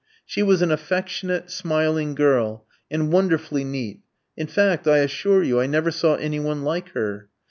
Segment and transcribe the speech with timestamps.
[0.25, 4.01] She was an affectionate, smiling girl, and wonderfully neat.
[4.35, 7.29] In fact, I assure you, I never saw any one like her.